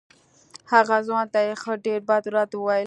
[0.71, 2.79] هغه ځوان ته یې ښه ډېر بد رد وویل.